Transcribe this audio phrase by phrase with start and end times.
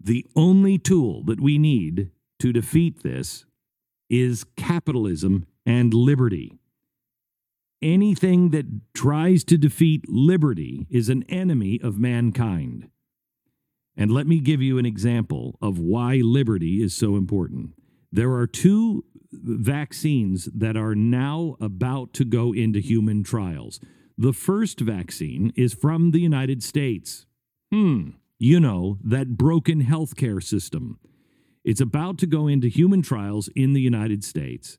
[0.00, 3.44] The only tool that we need to defeat this
[4.08, 6.58] is capitalism and liberty.
[7.82, 12.88] Anything that tries to defeat liberty is an enemy of mankind.
[13.96, 17.72] And let me give you an example of why liberty is so important.
[18.10, 23.80] There are two vaccines that are now about to go into human trials.
[24.16, 27.26] The first vaccine is from the United States.
[27.70, 30.98] Hmm, you know, that broken healthcare system.
[31.64, 34.78] It's about to go into human trials in the United States.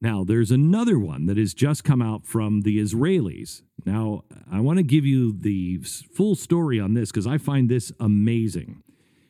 [0.00, 3.62] Now, there's another one that has just come out from the Israelis.
[3.84, 7.92] Now, I want to give you the full story on this because I find this
[8.00, 8.82] amazing.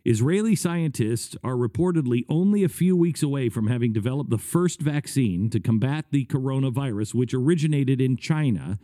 [0.05, 5.51] Israeli scientists are reportedly only a few weeks away from having developed the first vaccine
[5.51, 8.79] to combat the coronavirus, which originated in China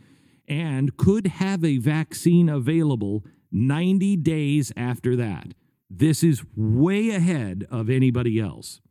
[0.47, 5.53] and could have a vaccine available 90 days after that.
[5.89, 8.81] This is way ahead of anybody else.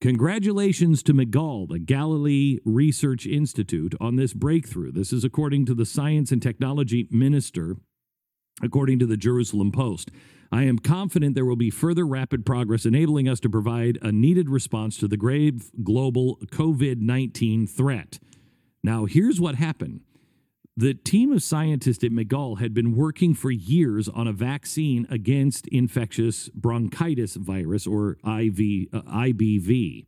[0.00, 4.92] Congratulations to MIGAL, the Galilee Research Institute, on this breakthrough.
[4.92, 7.76] This is according to the Science and Technology Minister,
[8.62, 10.10] according to the Jerusalem Post.
[10.52, 14.50] I am confident there will be further rapid progress enabling us to provide a needed
[14.50, 18.18] response to the grave global COVID 19 threat.
[18.82, 20.02] Now, here's what happened
[20.76, 25.66] the team of scientists at MIGAL had been working for years on a vaccine against
[25.68, 30.04] infectious bronchitis virus, or IV, uh, IBV.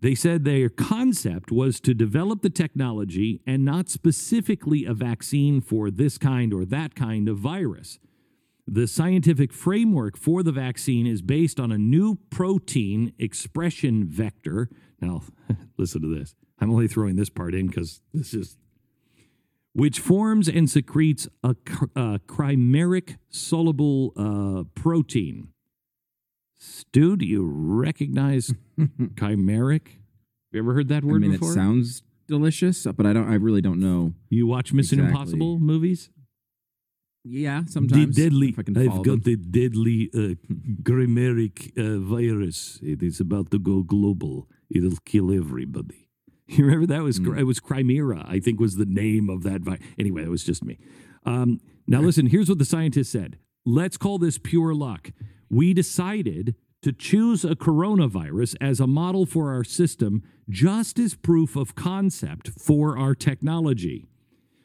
[0.00, 5.90] They said their concept was to develop the technology and not specifically a vaccine for
[5.90, 7.98] this kind or that kind of virus.
[8.66, 14.70] The scientific framework for the vaccine is based on a new protein expression vector.
[15.00, 15.22] Now,
[15.76, 16.34] listen to this.
[16.60, 18.56] I'm only throwing this part in because this is
[19.78, 21.54] which forms and secretes a,
[21.94, 25.48] a chimeric soluble uh, protein.
[26.58, 29.86] Stu, do you recognize chimeric?
[29.86, 31.50] Have you ever heard that word I mean, before?
[31.50, 33.30] it sounds delicious, but I don't.
[33.30, 34.14] I really don't know.
[34.28, 35.20] you watch Mission Exactly.
[35.20, 36.10] Impossible movies?
[37.24, 38.48] Yeah, sometimes the deadly.
[38.48, 39.30] if I can I've follow got them.
[39.30, 40.34] the deadly uh,
[40.82, 42.80] chimeric uh, virus.
[42.82, 44.48] It is about to go global.
[44.70, 46.07] It'll kill everybody.
[46.56, 47.38] You remember that was Mm.
[47.38, 49.60] it was Chimera, I think was the name of that.
[49.98, 50.78] Anyway, it was just me.
[51.26, 53.38] Um, now listen, here's what the scientists said.
[53.66, 55.12] Let's call this pure luck.
[55.50, 61.54] We decided to choose a coronavirus as a model for our system just as proof
[61.56, 64.06] of concept for our technology.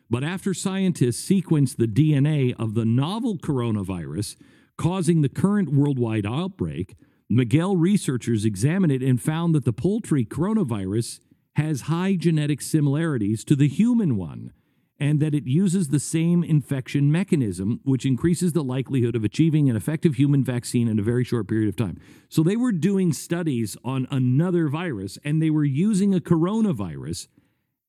[0.10, 4.38] But after scientists sequenced the DNA of the novel coronavirus
[4.78, 6.96] causing the current worldwide outbreak,
[7.30, 11.20] MIGAL researchers examined it and found that the poultry coronavirus
[11.56, 14.54] has high genetic similarities to the human one
[15.00, 19.76] and that it uses the same infection mechanism, which increases the likelihood of achieving an
[19.76, 22.00] effective human vaccine in a very short period of time.
[22.30, 27.28] So they were doing studies on another virus and they were using a coronavirus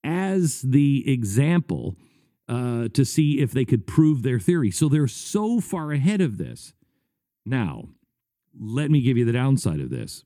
[0.03, 1.97] as the example
[2.49, 4.71] uh, to see if they could prove their theory.
[4.71, 6.75] So they're so far ahead of this.
[7.47, 7.89] Now,
[8.59, 10.25] let me give you the downside of this.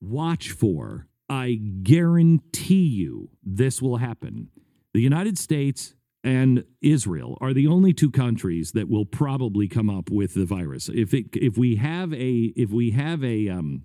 [0.00, 4.48] Watch for, I guarantee you, this will happen.
[4.94, 10.10] The United States and Israel are the only two countries that will probably come up
[10.10, 10.88] with the virus.
[10.88, 13.84] If it, if we have a if we have a um,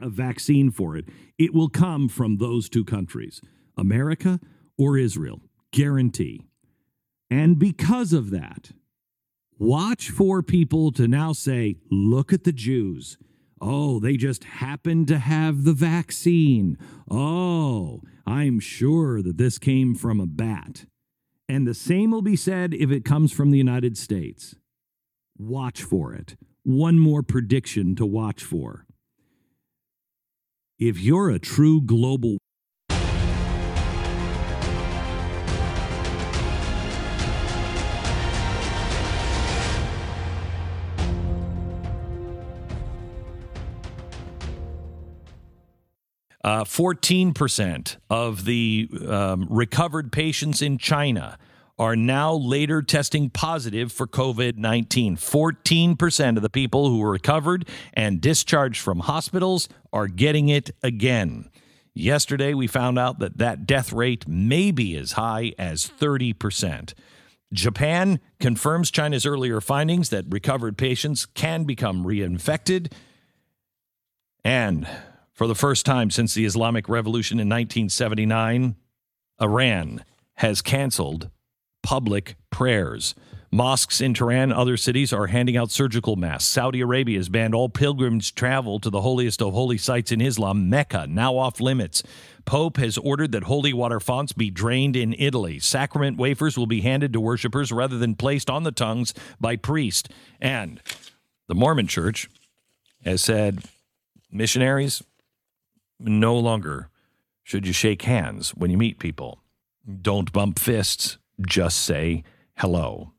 [0.00, 1.06] a vaccine for it,
[1.38, 3.40] it will come from those two countries,
[3.76, 4.40] America
[4.76, 5.40] or Israel,
[5.70, 6.42] guarantee.
[7.30, 8.72] And because of that,
[9.58, 13.16] watch for people to now say, look at the Jews.
[13.64, 16.76] Oh, they just happened to have the vaccine.
[17.08, 20.84] Oh, I'm sure that this came from a bat.
[21.48, 24.56] And the same will be said if it comes from the United States.
[25.38, 26.34] Watch for it.
[26.64, 28.84] One more prediction to watch for.
[30.80, 32.38] If you're a true global
[46.44, 51.38] Uh, 14% of the um, recovered patients in China
[51.78, 55.16] are now later testing positive for COVID 19.
[55.16, 61.48] 14% of the people who were recovered and discharged from hospitals are getting it again.
[61.94, 66.94] Yesterday, we found out that that death rate may be as high as 30%.
[67.52, 72.90] Japan confirms China's earlier findings that recovered patients can become reinfected.
[74.42, 74.88] And
[75.32, 78.76] for the first time since the Islamic Revolution in 1979,
[79.40, 80.04] Iran
[80.36, 81.30] has canceled
[81.82, 83.14] public prayers.
[83.54, 86.48] Mosques in Tehran, other cities are handing out surgical masks.
[86.48, 90.70] Saudi Arabia has banned all pilgrims travel to the holiest of holy sites in Islam,
[90.70, 92.02] Mecca, now off limits.
[92.46, 95.58] Pope has ordered that holy water fonts be drained in Italy.
[95.58, 100.08] Sacrament wafers will be handed to worshippers rather than placed on the tongues by priests.
[100.40, 100.80] And
[101.46, 102.30] the Mormon Church
[103.04, 103.62] has said
[104.30, 105.02] missionaries
[106.04, 106.88] no longer
[107.42, 109.42] should you shake hands when you meet people.
[110.00, 112.22] Don't bump fists, just say
[112.56, 113.12] hello.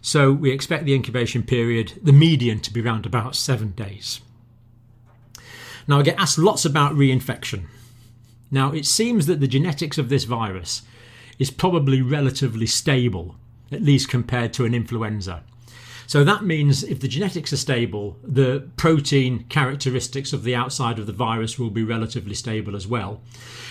[0.00, 4.20] So we expect the incubation period, the median, to be around about seven days.
[5.86, 7.64] Now, I get asked lots about reinfection.
[8.50, 10.82] Now, it seems that the genetics of this virus
[11.38, 13.36] is probably relatively stable,
[13.72, 15.42] at least compared to an influenza.
[16.06, 21.06] So that means if the genetics are stable, the protein characteristics of the outside of
[21.06, 23.22] the virus will be relatively stable as well.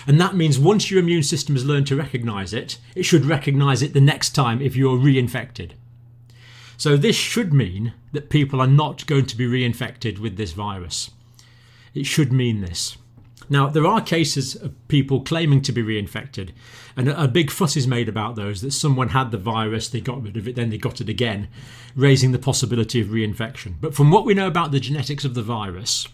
[0.06, 3.82] And that means once your immune system has learned to recognize it, it should recognize
[3.82, 5.72] it the next time if you're reinfected.
[6.76, 11.10] So this should mean that people are not going to be reinfected with this virus.
[11.94, 12.96] It should mean this.
[13.48, 16.50] Now, there are cases of people claiming to be reinfected,
[16.96, 20.22] and a big fuss is made about those that someone had the virus, they got
[20.22, 21.48] rid of it, then they got it again,
[21.94, 23.74] raising the possibility of reinfection.
[23.80, 26.08] But from what we know about the genetics of the virus,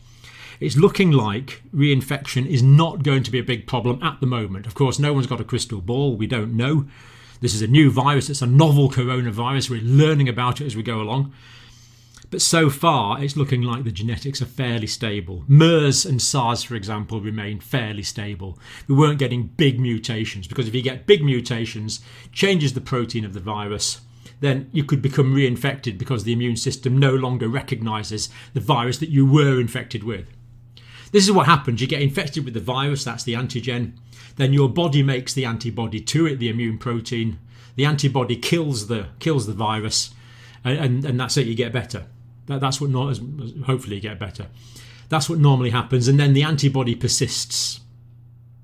[0.59, 4.67] it's looking like reinfection is not going to be a big problem at the moment.
[4.67, 6.87] Of course, no one's got a crystal ball, we don't know.
[7.41, 10.83] This is a new virus, it's a novel coronavirus, we're learning about it as we
[10.83, 11.33] go along.
[12.31, 15.45] But so far, it's looking like the genetics are fairly stable.
[15.49, 18.57] MERS and SARS, for example, remain fairly stable.
[18.87, 22.01] We weren't getting big mutations because if you get big mutations,
[22.33, 24.01] changes the protein of the virus,
[24.39, 29.11] then you could become reinfected because the immune system no longer recognizes the virus that
[29.11, 30.27] you were infected with.
[31.11, 31.81] This is what happens.
[31.81, 33.95] You get infected with the virus, that's the antigen.
[34.37, 37.41] Then your body makes the antibody to it, the immune protein.
[37.75, 40.15] The antibody kills the kills the virus,
[40.65, 41.49] and, and, and that's it.
[41.49, 42.07] You get better.
[42.47, 43.21] That, that's what not as
[43.67, 44.47] hopefully get better.
[45.09, 47.81] That's what normally happens, and then the antibody persists,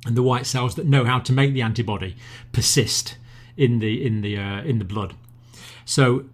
[0.06, 2.17] and the white cells that know how to make the antibody
[2.52, 3.17] persist
[3.56, 5.14] in the in the uh, in the blood.
[5.84, 6.26] So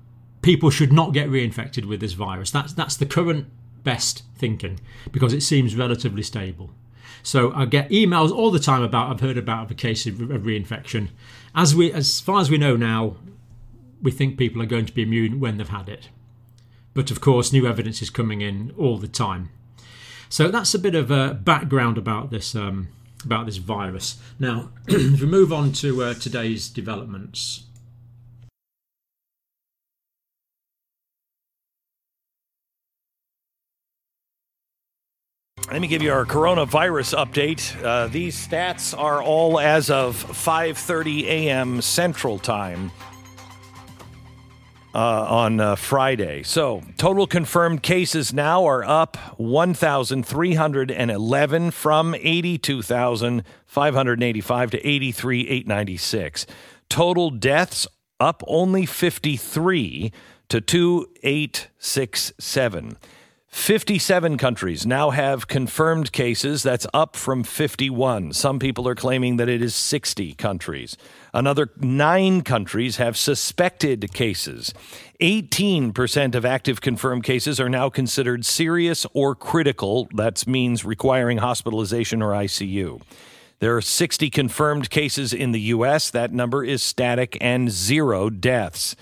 [0.43, 2.51] people should not get reinfected with this virus.
[2.51, 3.47] That's that's the current
[3.85, 4.81] best thinking
[5.11, 6.71] because it seems relatively stable.
[7.23, 10.43] So I get emails all the time about I've heard about a case of, of
[10.43, 11.09] reinfection.
[11.55, 13.17] As we as far as we know now,
[14.03, 16.09] we think people are going to be immune when they've had it.
[16.95, 19.51] But of course, new evidence is coming in all the time.
[20.29, 22.89] So that's a bit of a background about this um,
[23.25, 24.19] about this virus.
[24.39, 27.65] Now, if we move on to uh, today's developments.
[35.71, 37.83] Let me give you our coronavirus update.
[37.83, 41.81] Uh, these stats are all as of 5:30 a.m.
[41.81, 42.91] Central Time
[44.95, 46.43] uh, on uh, Friday.
[46.43, 56.47] So, total confirmed cases now are up 1,311 from 82,585 to 83,896.
[56.89, 57.87] Total deaths
[58.21, 60.13] up only 53
[60.49, 62.97] to 2,867.
[63.53, 66.63] 57 countries now have confirmed cases.
[66.63, 68.33] That's up from 51.
[68.33, 70.97] Some people are claiming that it is 60 countries.
[71.35, 74.73] Another nine countries have suspected cases.
[75.21, 80.09] 18% of active confirmed cases are now considered serious or critical.
[80.15, 83.03] That means requiring hospitalization or ICU.
[83.59, 86.11] There are 60 confirmed cases in the U.S.
[86.11, 88.97] That number is static and zero deaths.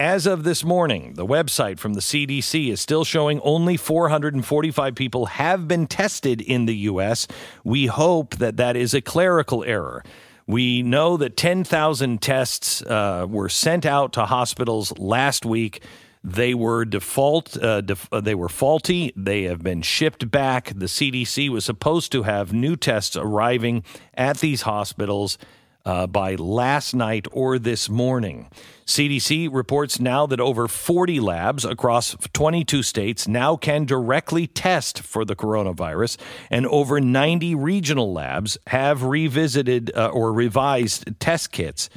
[0.00, 5.26] As of this morning, the website from the CDC is still showing only 445 people
[5.26, 7.28] have been tested in the U.S.
[7.64, 10.02] We hope that that is a clerical error.
[10.46, 15.82] We know that 10,000 tests uh, were sent out to hospitals last week.
[16.24, 17.62] They were default.
[17.62, 19.12] Uh, def- uh, they were faulty.
[19.14, 20.72] They have been shipped back.
[20.74, 25.36] The CDC was supposed to have new tests arriving at these hospitals
[25.84, 28.48] uh, by last night or this morning.
[28.86, 35.24] CDC reports now that over 40 labs across 22 states now can directly test for
[35.24, 36.18] the coronavirus,
[36.50, 41.88] and over 90 regional labs have revisited uh, or revised test kits.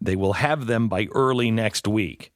[0.00, 2.32] They will have them by early next week.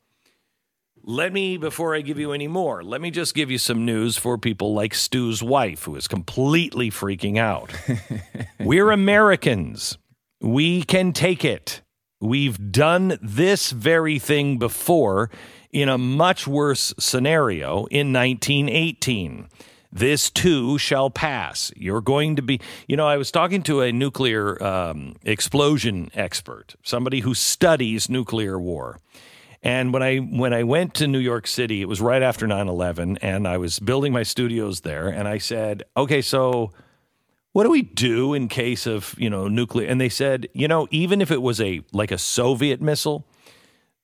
[1.06, 4.16] Let me, before I give you any more, let me just give you some news
[4.16, 7.74] for people like Stu's wife, who is completely freaking out.
[8.60, 9.98] We're Americans.
[10.44, 11.80] We can take it.
[12.20, 15.30] We've done this very thing before
[15.72, 19.48] in a much worse scenario in 1918.
[19.90, 21.72] This too shall pass.
[21.76, 26.74] You're going to be, you know, I was talking to a nuclear um, explosion expert,
[26.82, 29.00] somebody who studies nuclear war.
[29.62, 33.16] And when I when I went to New York City, it was right after 9/11
[33.22, 36.70] and I was building my studios there and I said, "Okay, so
[37.54, 40.86] what do we do in case of, you know, nuclear?" And they said, "You know,
[40.90, 43.26] even if it was a like a Soviet missile,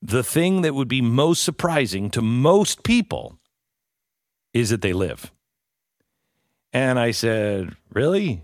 [0.01, 3.37] the thing that would be most surprising to most people
[4.53, 5.31] is that they live."
[6.73, 8.43] And I said, Really?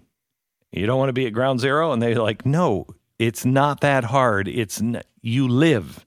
[0.71, 1.91] You don't want to be at ground zero?
[1.91, 2.87] And they're like, No,
[3.17, 4.47] it's not that hard.
[4.47, 6.05] It's n- you live.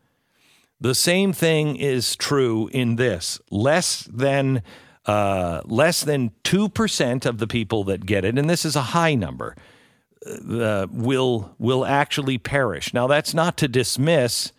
[0.80, 3.40] The same thing is true in this.
[3.50, 4.62] Less than
[5.06, 8.82] uh, less than two percent of the people that get it, and this is a
[8.82, 9.56] high number,
[10.26, 12.92] uh, will will actually perish.
[12.92, 14.52] Now, that's not to dismiss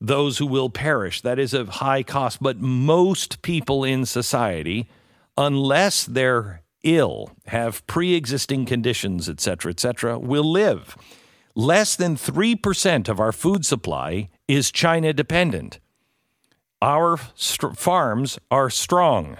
[0.00, 1.20] those who will perish.
[1.20, 4.88] That is a high cost, but most people in society,
[5.36, 10.96] unless they're ill, have pre existing conditions, etc., etc., will live.
[11.54, 15.80] Less than 3% of our food supply is China dependent.
[16.80, 19.36] Our st- farms are strong.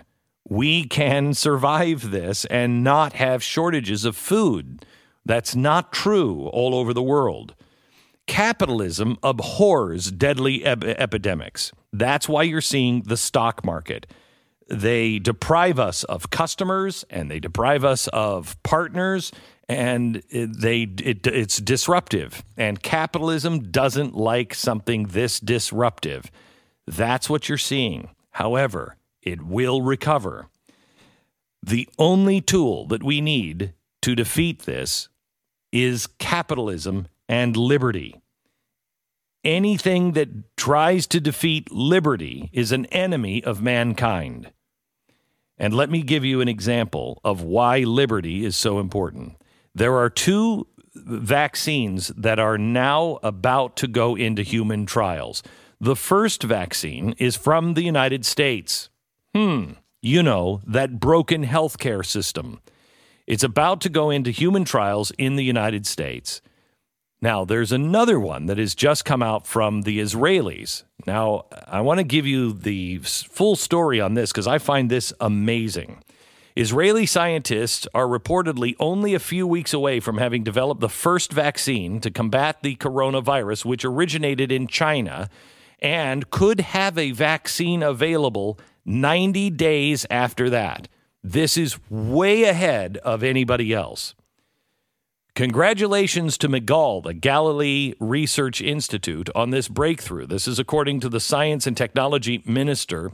[0.52, 4.84] We can survive this and not have shortages of food.
[5.24, 7.54] That's not true all over the world.
[8.26, 11.72] Capitalism abhors deadly ep- epidemics.
[11.90, 14.06] That's why you're seeing the stock market
[14.68, 19.32] they deprive us of customers and they deprive us of partners
[19.70, 26.30] and they it, it's disruptive and capitalism doesn't like something this disruptive
[26.86, 30.48] that's what you're seeing however it will recover
[31.62, 35.08] the only tool that we need to defeat this
[35.70, 38.22] is capitalism and liberty
[39.44, 44.52] anything that tries to defeat liberty is an enemy of mankind.
[45.58, 49.36] And let me give you an example of why liberty is so important.
[49.74, 55.42] There are two vaccines that are now about to go into human trials.
[55.80, 58.88] The first vaccine is from the United States.
[59.34, 62.60] Hmm, you know, that broken healthcare system.
[63.26, 66.42] It's about to go into human trials in the United States.
[67.22, 70.82] Now, there's another one that has just come out from the Israelis.
[71.06, 75.12] Now, I want to give you the full story on this because I find this
[75.20, 76.02] amazing.
[76.56, 82.00] Israeli scientists are reportedly only a few weeks away from having developed the first vaccine
[82.00, 85.30] to combat the coronavirus, which originated in China
[85.80, 90.88] and could have a vaccine available 90 days after that.
[91.22, 94.14] This is way ahead of anybody else.
[95.34, 100.26] Congratulations to MIGAL, the Galilee Research Institute, on this breakthrough.
[100.26, 103.12] This is according to the Science and Technology Minister,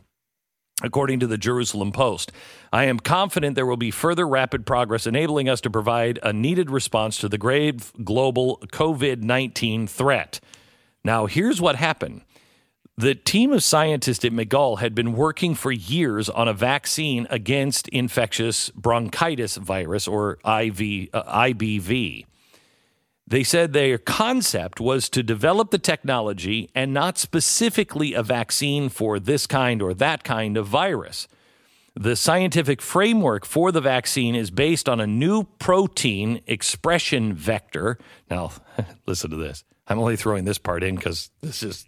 [0.82, 2.32] according to the Jerusalem Post.
[2.72, 6.70] I am confident there will be further rapid progress enabling us to provide a needed
[6.70, 10.40] response to the grave global COVID 19 threat.
[11.04, 12.22] Now, here's what happened.
[12.98, 17.86] The team of scientists at MIGAL had been working for years on a vaccine against
[17.90, 22.26] infectious bronchitis virus, or IV, uh, IBV.
[23.24, 29.20] They said their concept was to develop the technology and not specifically a vaccine for
[29.20, 31.28] this kind or that kind of virus.
[31.94, 37.96] The scientific framework for the vaccine is based on a new protein expression vector.
[38.28, 38.50] Now,
[39.06, 39.62] listen to this.
[39.86, 41.86] I'm only throwing this part in because this is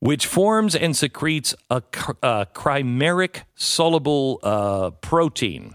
[0.00, 1.82] which forms and secretes a,
[2.22, 5.74] a chimeric soluble uh, protein.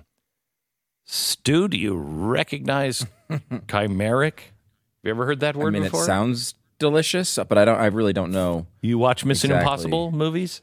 [1.05, 4.39] Stu, do you recognize chimeric?
[4.39, 6.03] Have you ever heard that word I mean, before?
[6.03, 7.79] it sounds delicious, but I don't.
[7.79, 8.67] I really don't know.
[8.81, 9.65] you watch Mission Exactly.
[9.65, 10.61] Impossible movies?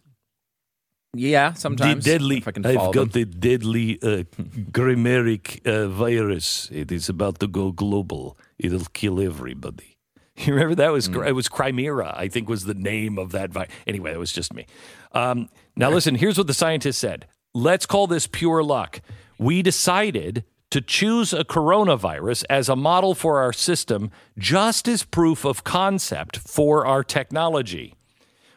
[1.14, 2.36] Yeah, sometimes the deadly.
[2.38, 4.24] if I can I've got the deadly uh,
[4.72, 6.68] chimeric uh, virus.
[6.70, 8.38] It is about to go global.
[8.58, 9.97] It'll kill everybody.
[10.46, 11.26] You remember that was Mm.
[11.26, 13.70] it was Chimera, I think was the name of that virus.
[13.86, 14.66] Anyway, it was just me.
[15.12, 17.26] Um, now listen, here's what the scientists said.
[17.54, 19.00] Let's call this pure luck.
[19.38, 25.44] We decided to choose a coronavirus as a model for our system, just as proof
[25.44, 27.94] of concept for our technology.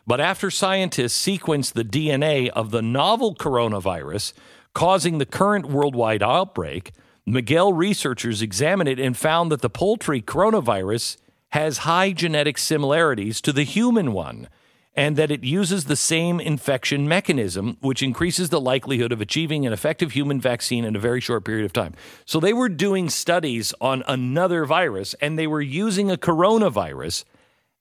[0.05, 4.33] But after scientists sequenced the DNA of the novel coronavirus
[4.73, 6.91] causing the current worldwide outbreak,
[7.25, 11.17] MIGAL researchers examined it and found that the poultry coronavirus
[11.51, 14.47] has high genetic similarities to the human one
[14.93, 19.71] and that it uses the same infection mechanism, which increases the likelihood of achieving an
[19.71, 21.93] effective human vaccine in a very short period of time.
[22.25, 27.23] So they were doing studies on another virus and they were using a coronavirus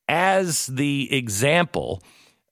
[0.09, 2.03] as the example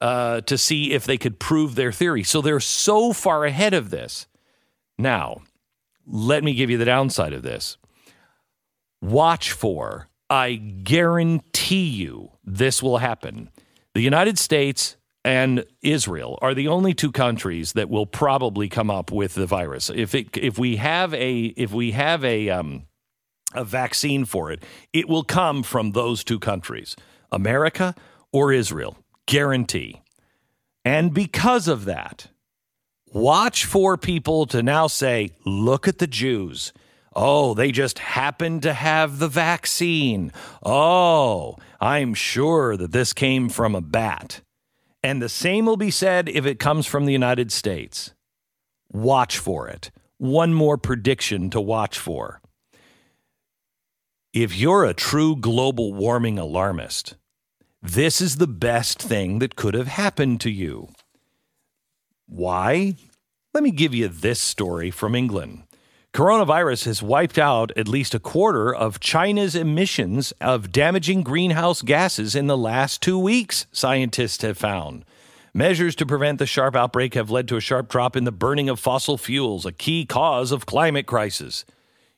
[0.01, 2.25] uh, to see if they could prove their theory.
[2.25, 4.27] So they're so far ahead of this.
[4.97, 5.43] Now,
[6.07, 7.77] let me give you the downside of this.
[9.01, 13.51] Watch for, I guarantee you, this will happen.
[13.95, 19.11] The United States and Israel are the only two countries that will probably come up
[19.11, 19.91] with the virus.
[19.91, 22.87] If it, if we have a if we have a um,
[23.55, 26.95] a vaccine for it, it will come from those two countries,
[27.33, 27.95] America
[28.33, 30.03] or Israel, guarantee.
[30.85, 32.29] And because of that,
[33.07, 36.73] watch for people to now say, "Look at the Jews."
[37.15, 40.33] Oh, they just happened to have the vaccine.
[40.63, 44.41] Oh, I'm sure that this came from a bat.
[45.03, 48.15] And the same will be said if it comes from the United States.
[48.91, 49.91] Watch for it.
[50.19, 52.41] One more prediction to watch for.
[54.33, 57.17] If you're a true global warming alarmist,
[57.81, 60.89] this is the best thing that could have happened to you.
[62.27, 62.97] Why?
[63.55, 65.63] Let me give you this story from England.
[66.15, 72.35] Coronavirus has wiped out at least a quarter of China's emissions of damaging greenhouse gases
[72.35, 75.05] in the last two weeks, scientists have found.
[75.55, 78.69] Measures to prevent the sharp outbreak have led to a sharp drop in the burning
[78.69, 81.65] of fossil fuels, a key cause of climate crisis.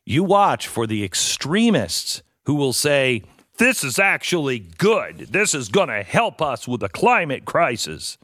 [0.05, 3.23] You watch for the extremists who will say,
[3.59, 5.29] This is actually good.
[5.31, 8.19] This is going to help us with the climate crisis.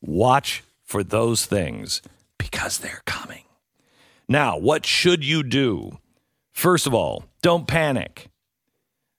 [0.00, 2.02] Watch for those things
[2.38, 3.44] because they're coming.
[4.28, 5.98] Now, what should you do?
[6.52, 8.30] First of all, don't panic.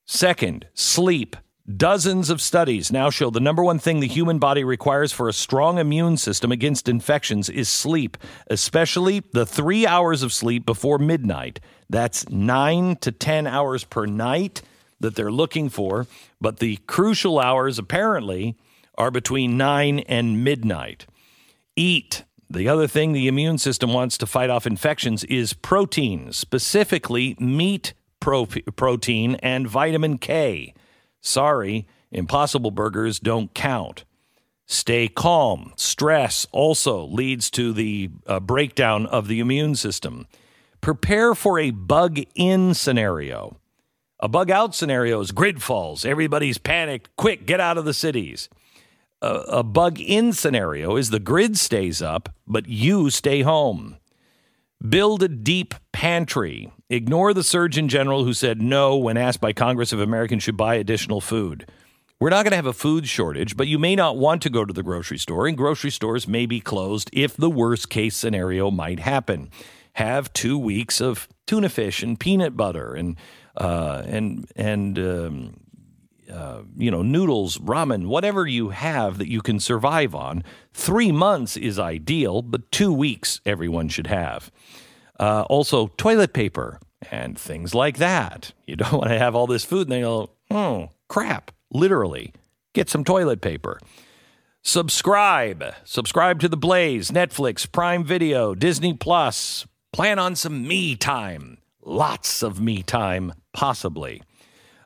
[0.06, 1.36] Second, sleep.
[1.78, 5.34] Dozens of studies now show the number one thing the human body requires for a
[5.34, 11.60] strong immune system against infections is sleep, especially the three hours of sleep before midnight.
[11.90, 14.62] That's nine to 10 hours per night
[15.00, 16.06] that they're looking for.
[16.40, 18.56] But the crucial hours, apparently,
[18.96, 21.08] are between nine and midnight.
[21.76, 22.24] Eat.
[22.50, 27.94] The other thing the immune system wants to fight off infections is protein, specifically meat
[28.20, 30.74] pro- protein and vitamin K.
[31.22, 34.06] Sorry, impossible burgers don't count.
[34.68, 35.74] Stay calm.
[35.76, 40.28] Stress also leads to the uh, breakdown of the immune system.
[40.82, 43.58] Prepare for a bug in scenario.
[44.20, 46.06] A bug out scenario is grid falls.
[46.06, 47.16] Everybody's panicked.
[47.16, 48.50] Quick, get out of the cities
[49.22, 53.98] a, a bug in scenario is the grid stays up, but you stay home.
[54.88, 56.72] Build a deep pantry.
[56.90, 60.76] Ignore the Surgeon General who said no when asked by Congress if Americans should buy
[60.76, 61.70] additional food.
[62.20, 64.64] We're not going to have a food shortage, but you may not want to go
[64.64, 68.72] to the grocery store, and grocery stores may be closed if the worst case scenario
[68.72, 69.50] might happen.
[69.94, 73.18] Have two weeks of tuna fish and peanut butter and
[73.58, 75.54] uh, and and um,
[76.32, 80.44] uh, you know, noodles, ramen, whatever you have that you can survive on.
[80.74, 84.52] Three months is ideal, but two weeks everyone should have.
[85.20, 86.80] Uh, also, toilet paper
[87.12, 88.52] and things like that.
[88.68, 92.34] You don't want to have all this food and then go, oh, crap, literally.
[92.74, 93.80] Get some toilet paper.
[94.64, 95.64] Subscribe.
[95.84, 99.68] Subscribe to The Blaze, Netflix, Prime Video, Disney Plus.
[99.94, 101.60] Plan on some me time.
[101.84, 104.24] Lots of me time, possibly.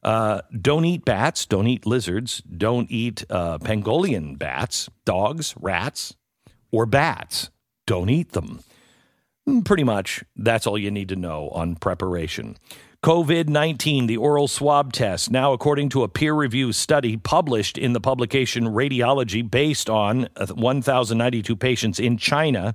[0.09, 1.45] Uh, don't eat bats.
[1.45, 2.41] Don't eat lizards.
[2.41, 6.15] Don't eat uh, Pangolian bats, dogs, rats,
[6.71, 7.51] or bats.
[7.85, 8.61] Don't eat them.
[9.47, 12.57] Mm, pretty much that's all you need to know on preparation.
[13.03, 17.93] COVID 19, the oral swab test, now according to a peer reviewed study published in
[17.93, 22.73] the publication Radiology based on uh, 1,092 patients in China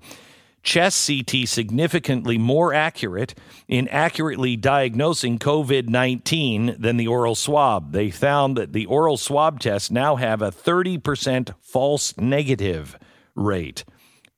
[0.64, 3.34] chest CT significantly more accurate
[3.68, 7.92] in accurately diagnosing COVID 19 than the oral swab.
[7.92, 12.98] They found that the oral swab tests now have a 30% false negative
[13.34, 13.84] rate.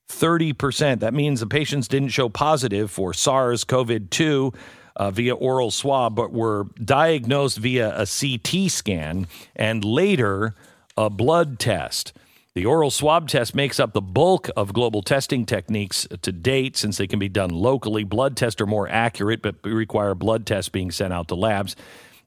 [0.09, 1.01] 30%.
[1.01, 4.53] That means the patients didn't show positive for SARS CoV 2
[4.97, 10.55] uh, via oral swab, but were diagnosed via a CT scan and later
[10.97, 12.13] a blood test.
[12.57, 16.97] The oral swab test makes up the bulk of global testing techniques to date since
[16.97, 18.03] they can be done locally.
[18.03, 21.77] Blood tests are more accurate, but require blood tests being sent out to labs.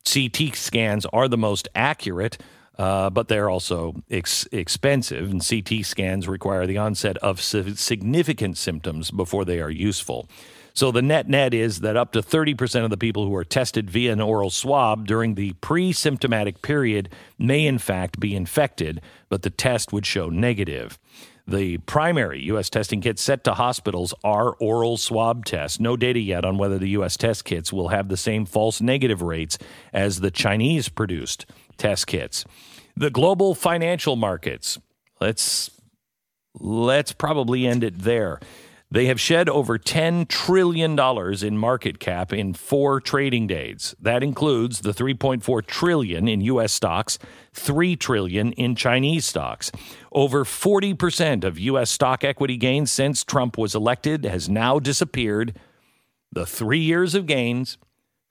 [0.05, 2.37] CT scans are the most accurate,
[2.77, 9.09] uh, but they're also ex- expensive, and CT scans require the onset of significant symptoms
[9.09, 10.29] before they are useful.
[10.79, 13.89] So the net net is that up to 30% of the people who are tested
[13.89, 19.41] via an oral swab during the pre symptomatic period may, in fact, be infected, but
[19.41, 20.97] the test would show negative.
[21.45, 22.69] The primary U.S.
[22.69, 25.81] testing kits set to hospitals are oral swab tests.
[25.81, 27.17] No data yet on whether the U.S.
[27.17, 29.57] test kits will have the same false negative rates
[29.91, 32.45] as the Chinese produced test kits.
[32.95, 34.79] The global financial markets.
[35.19, 35.71] Let's
[36.57, 38.39] let's probably end it there.
[38.91, 40.97] They have shed over $10 trillion
[41.45, 43.93] in market cap in four trading days.
[44.01, 47.19] That includes the 3.4 trillion in US stocks,
[47.53, 49.71] 3 trillion in Chinese stocks.
[50.11, 55.59] Over 40% of US stock equity gains since Trump was elected has now disappeared.
[56.31, 57.77] The 3 years of gains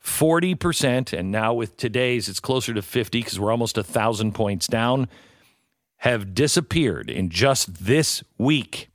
[0.03, 4.67] 40% and now with today's it's closer to 50 cuz we're almost a 1000 points
[4.67, 5.09] down
[5.99, 8.89] have disappeared in just this week.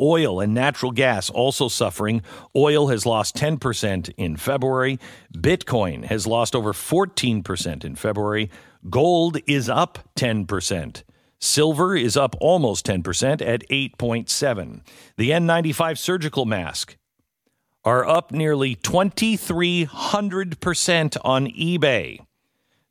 [0.00, 2.22] Oil and natural gas also suffering.
[2.56, 4.98] Oil has lost 10% in February.
[5.32, 8.50] Bitcoin has lost over 14% in February.
[8.90, 11.02] Gold is up 10%.
[11.38, 14.80] Silver is up almost 10% at 8.7.
[15.16, 16.96] The N95 surgical mask
[17.84, 22.20] are up nearly 2300% on eBay.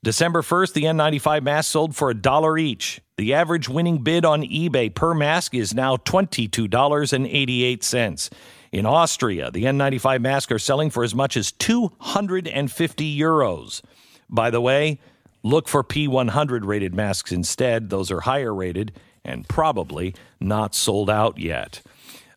[0.04, 3.00] December 1st, the N95 masks sold for a dollar each.
[3.17, 8.30] The average winning bid on eBay per mask is now $22.88.
[8.71, 13.84] In Austria, the N95 masks are selling for as much as 250 euros.
[14.28, 14.99] By the way,
[15.43, 17.91] look for P100 rated masks instead.
[17.91, 21.84] Those are higher rated and probably not sold out yet.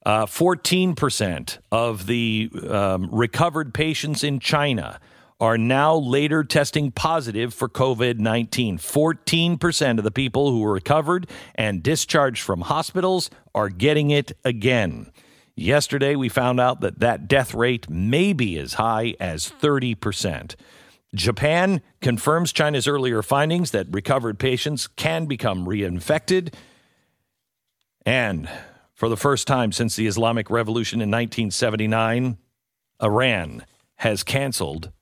[0.05, 5.01] Uh, 14% of the um, recovered patients in China
[5.39, 8.79] are now later testing positive for COVID 19.
[8.79, 15.11] 14% of the people who were recovered and discharged from hospitals are getting it again.
[15.55, 20.55] Yesterday, we found out that that death rate may be as high as 30%.
[21.15, 26.53] Japan confirms China's earlier findings that recovered patients can become reinfected.
[28.05, 28.51] And
[28.95, 32.37] for the first time since the Islamic Revolution in 1979,
[33.03, 33.65] Iran
[33.97, 34.93] has canceled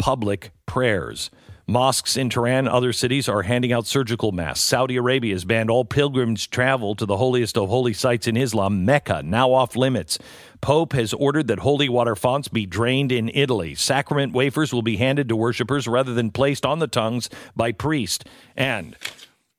[0.00, 1.30] public prayers.
[1.66, 4.64] Mosques in Tehran, other cities are handing out surgical masks.
[4.64, 8.84] Saudi Arabia has banned all pilgrims travel to the holiest of holy sites in Islam,
[8.84, 10.18] Mecca, now off limits.
[10.60, 13.76] Pope has ordered that holy water fonts be drained in Italy.
[13.76, 18.24] Sacrament wafers will be handed to worshippers rather than placed on the tongues by priests.
[18.56, 18.96] And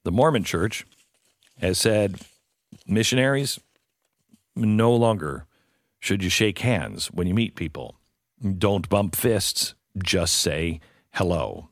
[0.04, 0.86] the Mormon Church
[1.60, 2.20] has said
[2.86, 3.60] missionaries
[4.56, 5.46] no longer
[6.00, 7.96] should you shake hands when you meet people.
[8.58, 10.80] Don't bump fists just say
[11.14, 11.71] hello.